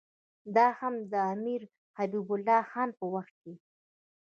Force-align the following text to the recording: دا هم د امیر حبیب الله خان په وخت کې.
دا 0.55 0.67
هم 0.79 0.95
د 1.11 1.13
امیر 1.33 1.61
حبیب 1.97 2.27
الله 2.35 2.61
خان 2.71 2.89
په 2.99 3.05
وخت 3.13 3.35
کې. 3.41 3.53